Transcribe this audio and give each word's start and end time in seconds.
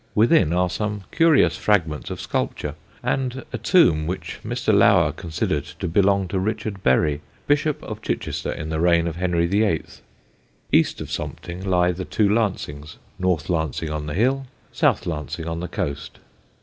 Within 0.15 0.51
are 0.51 0.67
some 0.67 1.03
curious 1.11 1.55
fragments 1.57 2.09
of 2.09 2.19
sculpture, 2.19 2.73
and 3.03 3.43
a 3.53 3.59
tomb 3.59 4.07
which 4.07 4.39
Mr. 4.43 4.73
Lower 4.73 5.11
considered 5.11 5.65
to 5.77 5.87
belong 5.87 6.27
to 6.29 6.39
Richard 6.39 6.81
Bury, 6.81 7.21
Bishop 7.45 7.83
of 7.83 8.01
Chichester 8.01 8.51
in 8.51 8.69
the 8.69 8.79
reign 8.79 9.05
of 9.07 9.17
Henry 9.17 9.45
VIII. 9.45 9.83
East 10.71 11.01
of 11.01 11.11
Sompting 11.11 11.63
lie 11.63 11.91
the 11.91 12.03
two 12.03 12.27
Lancings, 12.27 12.97
North 13.19 13.47
Lancing 13.47 13.91
on 13.91 14.07
the 14.07 14.15
hill, 14.15 14.47
South 14.71 15.05
Lancing 15.05 15.45
on 15.47 15.59
the 15.59 15.67
coast. 15.67 16.17